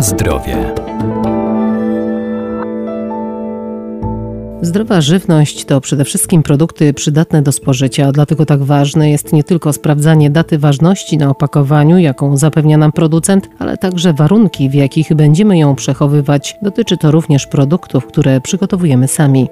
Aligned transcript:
Zdrowie. 0.00 0.74
Zdrowa 4.62 5.00
żywność 5.00 5.64
to 5.64 5.80
przede 5.80 6.04
wszystkim 6.04 6.42
produkty 6.42 6.94
przydatne 6.94 7.42
do 7.42 7.52
spożycia, 7.52 8.12
dlatego 8.12 8.46
tak 8.46 8.62
ważne 8.62 9.10
jest 9.10 9.32
nie 9.32 9.44
tylko 9.44 9.72
sprawdzanie 9.72 10.30
daty 10.30 10.58
ważności 10.58 11.18
na 11.18 11.30
opakowaniu, 11.30 11.98
jaką 11.98 12.36
zapewnia 12.36 12.78
nam 12.78 12.92
producent, 12.92 13.48
ale 13.58 13.76
także 13.76 14.12
warunki, 14.12 14.70
w 14.70 14.74
jakich 14.74 15.14
będziemy 15.14 15.58
ją 15.58 15.74
przechowywać. 15.74 16.56
Dotyczy 16.62 16.96
to 16.96 17.10
również 17.10 17.46
produktów, 17.46 18.06
które 18.06 18.40
przygotowujemy 18.40 19.08
sami. 19.08 19.48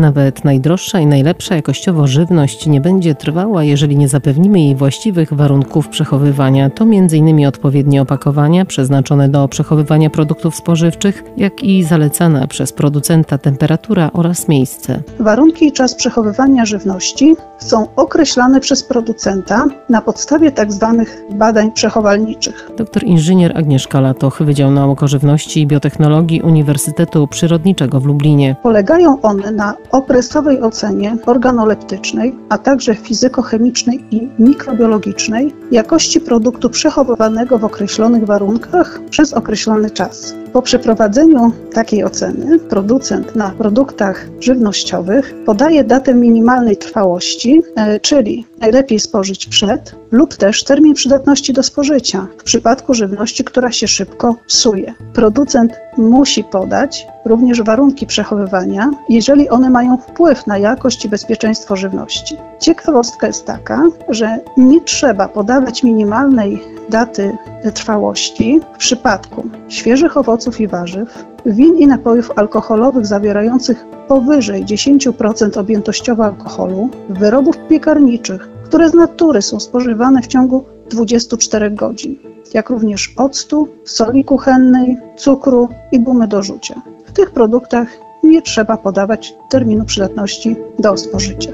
Nawet 0.00 0.44
najdroższa 0.44 1.00
i 1.00 1.06
najlepsza 1.06 1.54
jakościowo 1.54 2.06
żywność 2.06 2.66
nie 2.66 2.80
będzie 2.80 3.14
trwała, 3.14 3.64
jeżeli 3.64 3.96
nie 3.96 4.08
zapewnimy 4.08 4.60
jej 4.60 4.74
właściwych 4.74 5.32
warunków 5.32 5.88
przechowywania. 5.88 6.70
To 6.70 6.84
m.in. 6.84 7.46
odpowiednie 7.46 8.02
opakowania 8.02 8.64
przeznaczone 8.64 9.28
do 9.28 9.48
przechowywania 9.48 10.10
produktów 10.10 10.56
spożywczych, 10.56 11.24
jak 11.36 11.62
i 11.62 11.82
zalecana 11.82 12.46
przez 12.46 12.72
producenta 12.72 13.38
temperatura 13.38 14.10
oraz 14.12 14.48
miejsce. 14.48 15.02
Warunki 15.18 15.66
i 15.66 15.72
czas 15.72 15.94
przechowywania 15.94 16.64
żywności 16.64 17.36
są 17.58 17.86
określane 17.96 18.60
przez 18.60 18.84
producenta 18.84 19.64
na 19.88 20.02
podstawie 20.02 20.52
tzw. 20.52 21.04
Tak 21.06 21.38
badań 21.38 21.72
przechowalniczych. 21.72 22.70
Doktor 22.76 23.04
inżynier 23.04 23.58
Agnieszka 23.58 24.00
Latoch, 24.00 24.42
Wydział 24.42 24.70
Nauk 24.70 25.02
o 25.02 25.08
Żywności 25.08 25.60
i 25.60 25.66
Biotechnologii 25.66 26.42
Uniwersytetu 26.42 27.26
Przyrodniczego 27.26 28.00
w 28.00 28.06
Lublinie. 28.06 28.56
Polegają 28.62 29.20
one 29.20 29.50
na 29.50 29.74
okresowej 29.92 30.62
ocenie 30.62 31.16
organoleptycznej, 31.26 32.36
a 32.48 32.58
także 32.58 32.94
fizykochemicznej 32.94 34.04
i 34.10 34.28
mikrobiologicznej 34.38 35.54
jakości 35.70 36.20
produktu 36.20 36.70
przechowywanego 36.70 37.58
w 37.58 37.64
określonych 37.64 38.24
warunkach 38.24 39.00
przez 39.10 39.32
określony 39.32 39.90
czas. 39.90 40.34
Po 40.52 40.62
przeprowadzeniu 40.62 41.52
takiej 41.72 42.04
oceny 42.04 42.58
producent 42.58 43.36
na 43.36 43.50
produktach 43.50 44.26
żywnościowych 44.40 45.34
podaje 45.46 45.84
datę 45.84 46.14
minimalnej 46.14 46.76
trwałości, 46.76 47.62
e, 47.76 48.00
czyli 48.00 48.46
najlepiej 48.60 49.00
spożyć 49.00 49.46
przed 49.46 49.94
lub 50.10 50.34
też 50.34 50.64
termin 50.64 50.94
przydatności 50.94 51.52
do 51.52 51.62
spożycia 51.62 52.26
w 52.38 52.42
przypadku 52.42 52.94
żywności, 52.94 53.44
która 53.44 53.72
się 53.72 53.88
szybko 53.88 54.36
psuje. 54.46 54.94
Producent 55.12 55.72
musi 55.96 56.44
podać 56.44 57.06
również 57.24 57.62
warunki 57.62 58.06
przechowywania, 58.06 58.90
jeżeli 59.08 59.48
one 59.48 59.70
mają 59.70 59.96
wpływ 59.96 60.46
na 60.46 60.58
jakość 60.58 61.04
i 61.04 61.08
bezpieczeństwo 61.08 61.76
żywności. 61.76 62.36
Ciekawostka 62.60 63.26
jest 63.26 63.44
taka, 63.44 63.82
że 64.08 64.38
nie 64.56 64.80
trzeba 64.80 65.28
podawać 65.28 65.82
minimalnej 65.82 66.79
daty 66.90 67.36
trwałości 67.74 68.60
w 68.74 68.78
przypadku 68.78 69.44
świeżych 69.68 70.16
owoców 70.16 70.60
i 70.60 70.68
warzyw, 70.68 71.24
win 71.46 71.76
i 71.76 71.86
napojów 71.86 72.30
alkoholowych 72.36 73.06
zawierających 73.06 73.86
powyżej 74.08 74.64
10% 74.64 75.58
objętościowo 75.58 76.24
alkoholu, 76.24 76.90
wyrobów 77.08 77.56
piekarniczych, 77.68 78.48
które 78.64 78.90
z 78.90 78.94
natury 78.94 79.42
są 79.42 79.60
spożywane 79.60 80.22
w 80.22 80.26
ciągu 80.26 80.64
24 80.90 81.70
godzin, 81.70 82.16
jak 82.54 82.70
również 82.70 83.12
octu, 83.16 83.68
soli 83.84 84.24
kuchennej, 84.24 84.96
cukru 85.16 85.68
i 85.92 86.00
gumy 86.00 86.28
do 86.28 86.42
rzucia. 86.42 86.82
W 87.06 87.12
tych 87.12 87.30
produktach 87.30 87.88
nie 88.22 88.42
trzeba 88.42 88.76
podawać 88.76 89.34
terminu 89.50 89.84
przydatności 89.84 90.56
do 90.78 90.96
spożycia. 90.96 91.50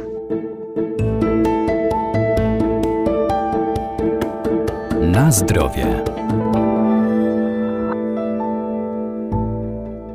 Na 5.16 5.30
zdrowie. 5.30 6.02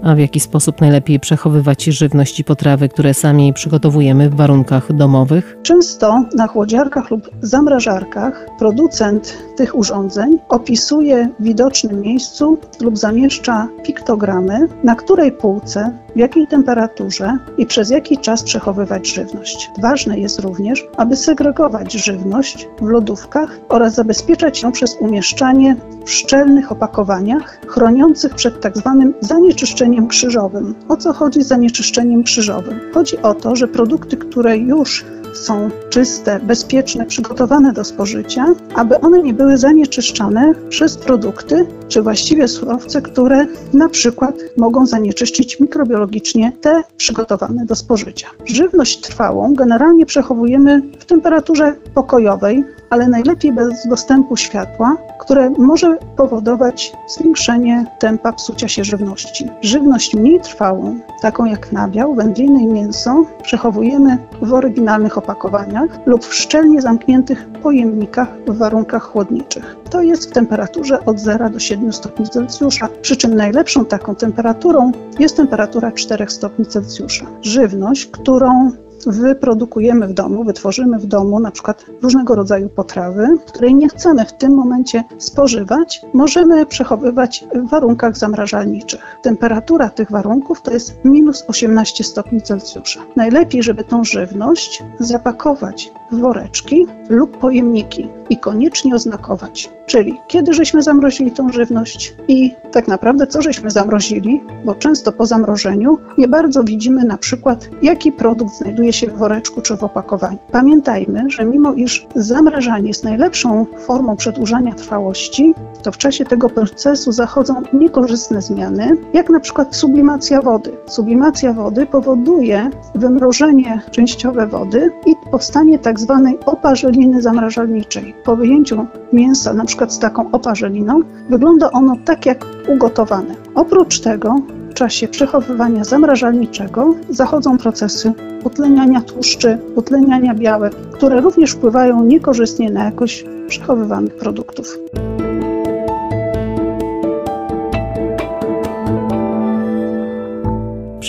A 0.04 0.16
w 0.16 0.20
jaki 0.20 0.40
sposób 0.40 0.82
najlepiej 0.82 1.20
przechowywać 1.20 1.84
żywność 1.84 2.40
i 2.40 2.44
potrawy, 2.44 2.90
które 2.90 3.14
sami 3.14 3.54
przygotowujemy 3.54 4.30
w 4.30 4.36
warunkach 4.36 4.94
domowych? 4.94 5.58
Często 5.64 6.24
na 6.36 6.48
chłodziarkach 6.48 7.12
lub 7.12 7.30
zamrażarkach 7.42 8.46
producent 8.60 9.38
tych 9.58 9.76
urządzeń 9.76 10.38
opisuje 10.50 11.30
w 11.40 11.44
widocznym 11.44 12.02
miejscu 12.02 12.58
lub 12.82 12.98
zamieszcza 12.98 13.68
piktogramy, 13.84 14.68
na 14.84 14.96
której 14.96 15.32
półce, 15.32 15.98
w 16.16 16.20
jakiej 16.20 16.48
temperaturze 16.48 17.38
i 17.58 17.66
przez 17.66 17.90
jaki 17.90 18.18
czas 18.18 18.44
przechowywać 18.44 19.08
żywność. 19.08 19.72
Ważne 19.82 20.20
jest 20.20 20.40
również, 20.40 20.88
aby 20.98 21.16
segregować 21.16 21.94
żywność 21.94 22.68
w 22.82 22.86
lodówkach 22.86 23.60
oraz 23.70 23.96
zabezpieczać 23.96 24.64
ją 24.64 24.72
przez 24.72 24.96
umieszczanie 25.00 25.76
w 26.06 26.10
szczelnych 26.10 26.72
opakowaniach 26.72 27.60
chroniących 27.68 28.36
przed 28.36 28.62
tzw. 28.62 28.82
Tak 28.84 29.26
zanieczyszczeniem 29.28 30.08
krzyżowym. 30.08 30.76
O 30.90 30.98
co 30.98 31.14
chodzi 31.14 31.44
z 31.44 31.48
zanieczyszczeniem 31.48 32.24
krzyżowym? 32.24 32.80
Chodzi 32.94 33.18
o 33.18 33.34
to, 33.34 33.56
że 33.56 33.68
produkty, 33.68 34.18
które 34.18 34.58
już 34.58 35.06
są 35.34 35.70
czyste, 35.90 36.40
bezpieczne, 36.44 37.06
przygotowane 37.06 37.74
do 37.74 37.84
spożycia, 37.84 38.46
aby 38.76 39.00
one 39.00 39.24
nie 39.24 39.34
były 39.34 39.58
zanieczyszczane 39.58 40.54
przez 40.70 40.98
produkty, 40.98 41.66
czy 41.88 42.02
właściwie 42.02 42.48
surowce, 42.48 43.02
które 43.02 43.48
na 43.74 43.90
przykład 43.90 44.36
mogą 44.58 44.86
zanieczyszczyć 44.86 45.60
mikrobiologicznie 45.60 46.52
te 46.62 46.84
przygotowane 46.98 47.66
do 47.66 47.76
spożycia. 47.76 48.28
Żywność 48.46 49.02
trwałą 49.02 49.54
generalnie 49.54 50.06
przechowujemy 50.06 50.82
w 51.00 51.06
temperaturze 51.06 51.76
pokojowej, 51.94 52.64
ale 52.92 53.08
najlepiej 53.08 53.54
bez 53.54 53.88
dostępu 53.88 54.38
światła, 54.38 54.98
które 55.20 55.50
może 55.50 55.98
powodować 56.16 56.94
zwiększenie 57.08 57.86
tempa 58.00 58.34
psucia 58.34 58.68
się 58.68 58.84
żywności. 58.84 59.50
Żywność 59.62 60.14
mniej 60.14 60.42
trwałą, 60.42 61.00
taką 61.22 61.46
jak 61.46 61.72
nabiał, 61.72 62.16
wędliny 62.16 62.64
i 62.64 62.68
mięso, 62.68 63.26
przechowujemy 63.44 64.18
w 64.42 64.54
oryginalnych 64.54 65.18
opakowaniach 65.18 66.00
lub 66.06 66.26
w 66.26 66.36
szczelnie 66.36 66.82
zamkniętych 66.82 67.48
pojemnikach 67.64 68.28
w 68.48 68.58
warunkach 68.58 69.04
chłodniczych. 69.04 69.76
To 69.90 70.02
jest 70.02 70.30
w 70.30 70.34
temperaturze 70.34 71.06
od 71.06 71.20
0 71.20 71.50
do 71.50 71.60
7 71.60 71.94
stopni 71.94 72.30
Celsjusza, 72.30 72.88
przy 73.02 73.18
czym 73.18 73.36
najlepszą 73.36 73.86
taką 73.86 74.16
temperaturą 74.16 74.92
jest 75.20 75.38
temperatura 75.38 75.92
4 75.92 76.30
stopni 76.30 76.66
Celsjusza. 76.66 77.26
Żywność, 77.42 78.06
którą 78.06 78.72
wyprodukujemy 79.08 80.08
w 80.08 80.14
domu, 80.14 80.44
wytworzymy 80.44 81.00
w 81.00 81.06
domu 81.06 81.40
na 81.40 81.52
przykład 81.52 81.86
różnego 82.02 82.36
rodzaju 82.36 82.70
potrawy, 82.70 83.28
której 83.48 83.76
nie 83.76 83.90
chcemy 83.90 84.26
w 84.26 84.34
tym 84.34 84.54
momencie 84.54 85.04
spożywać, 85.18 86.02
możemy 86.14 86.66
przechowywać 86.66 87.46
w 87.54 87.70
warunkach 87.70 88.18
zamrażalniczych. 88.18 89.02
Temperatura 89.22 89.90
tych 89.90 90.12
warunków 90.12 90.62
to 90.62 90.72
jest 90.72 90.94
minus 91.06 91.44
18 91.48 92.04
stopni 92.04 92.42
Celsjusza. 92.42 93.02
Najlepiej, 93.16 93.64
żeby 93.64 93.84
tą 93.84 94.04
żywność 94.04 94.84
zapakować 95.00 95.92
w 96.12 96.20
woreczki 96.20 96.88
lub 97.10 97.38
pojemniki 97.38 98.08
i 98.30 98.38
koniecznie 98.38 98.96
oznakować. 98.96 99.70
Czyli 99.86 100.20
kiedy 100.28 100.54
żeśmy 100.54 100.82
zamrozili 100.82 101.32
tą 101.32 101.52
żywność 101.52 102.16
i 102.28 102.56
tak 102.72 102.88
naprawdę 102.88 103.28
co 103.28 103.42
żeśmy 103.42 103.72
zamrozili, 103.72 104.42
bo 104.66 104.76
często 104.76 105.12
po 105.12 105.26
zamrożeniu 105.26 105.98
nie 106.18 106.28
bardzo 106.28 106.64
widzimy 106.64 107.04
na 107.04 107.18
przykład, 107.18 107.70
jaki 107.82 108.12
produkt 108.12 108.56
znajduje 108.56 108.91
się 108.94 109.08
w 109.08 109.18
woreczku 109.18 109.62
czy 109.62 109.78
w 109.78 109.84
opakowaniu. 109.84 110.38
Pamiętajmy, 110.52 111.24
że 111.28 111.46
mimo 111.46 111.74
iż 111.74 112.08
zamrażanie 112.16 112.88
jest 112.88 113.04
najlepszą 113.04 113.66
formą 113.80 114.16
przedłużania 114.16 114.74
trwałości, 114.74 115.54
to 115.84 115.92
w 115.92 115.98
czasie 115.98 116.26
tego 116.26 116.50
procesu 116.50 117.12
zachodzą 117.12 117.62
niekorzystne 117.74 118.42
zmiany, 118.42 118.98
jak 119.14 119.30
na 119.30 119.40
przykład 119.40 119.76
sublimacja 119.76 120.42
wody. 120.42 120.72
Sublimacja 120.88 121.54
wody 121.54 121.86
powoduje 121.86 122.70
wymrożenie 122.96 123.82
częściowe 123.92 124.48
wody 124.48 124.92
i 125.06 125.16
powstanie 125.32 125.80
tak 125.80 126.00
zwanej 126.00 126.40
oparzeliny 126.46 127.22
zamrażalniczej. 127.22 128.16
Po 128.26 128.36
wyjęciu 128.36 128.86
mięsa, 129.14 129.54
na 129.54 129.66
przykład 129.66 129.94
z 129.94 130.00
taką 130.00 130.32
oparzeliną, 130.32 131.00
wygląda 131.30 131.72
ono 131.72 131.96
tak 132.06 132.26
jak 132.26 132.46
ugotowane. 132.68 133.36
Oprócz 133.56 134.00
tego 134.00 134.36
w 134.72 134.74
czasie 134.74 135.08
przechowywania 135.08 135.84
zamrażalniczego 135.84 136.96
zachodzą 137.10 137.58
procesy 137.58 138.14
utleniania 138.44 139.02
tłuszczy, 139.02 139.58
utleniania 139.76 140.36
białek, 140.36 140.76
które 140.76 141.22
również 141.22 141.52
wpływają 141.52 142.06
niekorzystnie 142.06 142.72
na 142.72 142.84
jakość 142.84 143.26
przechowywanych 143.48 144.16
produktów. 144.16 144.78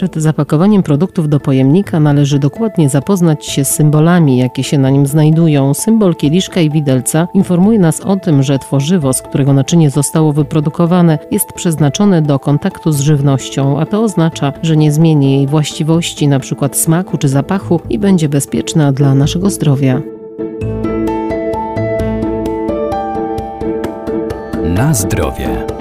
Przed 0.02 0.16
zapakowaniem 0.16 0.82
produktów 0.82 1.28
do 1.28 1.40
pojemnika 1.40 2.00
należy 2.00 2.38
dokładnie 2.38 2.88
zapoznać 2.88 3.46
się 3.46 3.64
z 3.64 3.68
symbolami, 3.68 4.36
jakie 4.36 4.64
się 4.64 4.78
na 4.78 4.90
nim 4.90 5.06
znajdują. 5.06 5.74
Symbol 5.74 6.14
kieliszka 6.14 6.60
i 6.60 6.70
widelca 6.70 7.28
informuje 7.34 7.78
nas 7.78 8.00
o 8.00 8.16
tym, 8.16 8.42
że 8.42 8.58
tworzywo, 8.58 9.12
z 9.12 9.22
którego 9.22 9.52
naczynie 9.52 9.90
zostało 9.90 10.32
wyprodukowane, 10.32 11.18
jest 11.30 11.52
przeznaczone 11.52 12.22
do 12.22 12.38
kontaktu 12.38 12.92
z 12.92 13.00
żywnością, 13.00 13.80
a 13.80 13.86
to 13.86 14.02
oznacza, 14.02 14.52
że 14.62 14.76
nie 14.76 14.92
zmieni 14.92 15.36
jej 15.36 15.46
właściwości, 15.46 16.24
np. 16.24 16.68
smaku 16.72 17.18
czy 17.18 17.28
zapachu 17.28 17.80
i 17.88 17.98
będzie 17.98 18.28
bezpieczna 18.28 18.92
dla 18.92 19.14
naszego 19.14 19.50
zdrowia. 19.50 20.02
Na 24.74 24.94
zdrowie. 24.94 25.71